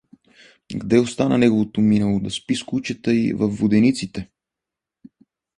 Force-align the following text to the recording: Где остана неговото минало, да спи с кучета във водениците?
Где 0.75 0.99
остана 0.99 1.37
неговото 1.37 1.81
минало, 1.81 2.19
да 2.19 2.29
спи 2.29 2.55
с 2.55 2.63
кучета 2.63 3.11
във 3.35 3.57
водениците? 3.57 4.29